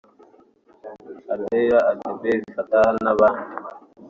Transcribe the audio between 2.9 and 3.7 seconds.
n’abandi